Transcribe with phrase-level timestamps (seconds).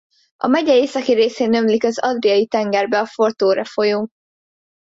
[0.37, 4.07] A megye északi részén ömlik az Adriai-tengerbe a Fortore folyó.